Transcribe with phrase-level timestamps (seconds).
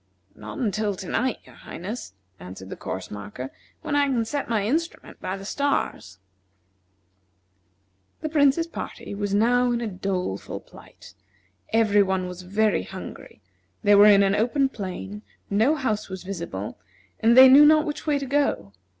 [0.33, 3.51] "Not until to night, your Highness," answered the course marker,
[3.83, 6.17] "when I can set my instrument by the stars."
[8.21, 11.13] The Prince's party was now in a doleful plight.
[11.71, 13.41] Every one was very hungry;
[13.83, 16.79] they were in an open plain, no house was visible,
[17.19, 18.73] and they knew not which way to go.